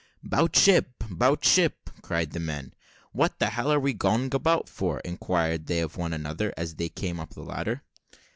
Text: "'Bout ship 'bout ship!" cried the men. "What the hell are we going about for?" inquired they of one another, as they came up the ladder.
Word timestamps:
"'Bout 0.23 0.55
ship 0.55 1.03
'bout 1.11 1.45
ship!" 1.45 1.91
cried 2.01 2.31
the 2.31 2.39
men. 2.39 2.73
"What 3.11 3.37
the 3.37 3.51
hell 3.51 3.71
are 3.71 3.79
we 3.79 3.93
going 3.93 4.33
about 4.33 4.67
for?" 4.67 4.99
inquired 5.01 5.67
they 5.67 5.79
of 5.81 5.95
one 5.95 6.11
another, 6.11 6.51
as 6.57 6.73
they 6.77 6.89
came 6.89 7.19
up 7.19 7.35
the 7.35 7.43
ladder. 7.43 7.83